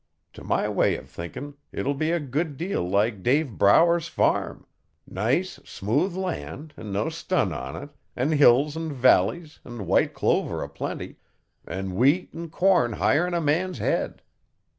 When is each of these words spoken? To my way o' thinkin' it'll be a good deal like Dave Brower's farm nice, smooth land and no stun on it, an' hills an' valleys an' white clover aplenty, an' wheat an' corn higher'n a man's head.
To 0.33 0.43
my 0.43 0.67
way 0.67 0.97
o' 0.97 1.03
thinkin' 1.03 1.53
it'll 1.71 1.93
be 1.93 2.09
a 2.09 2.19
good 2.19 2.57
deal 2.57 2.81
like 2.89 3.21
Dave 3.21 3.59
Brower's 3.59 4.07
farm 4.07 4.65
nice, 5.05 5.59
smooth 5.63 6.15
land 6.15 6.73
and 6.75 6.91
no 6.91 7.09
stun 7.09 7.53
on 7.53 7.75
it, 7.75 7.91
an' 8.15 8.31
hills 8.31 8.75
an' 8.75 8.93
valleys 8.93 9.59
an' 9.63 9.85
white 9.85 10.15
clover 10.15 10.63
aplenty, 10.63 11.17
an' 11.67 11.93
wheat 11.93 12.31
an' 12.33 12.49
corn 12.49 12.93
higher'n 12.93 13.35
a 13.37 13.41
man's 13.41 13.77
head. 13.77 14.23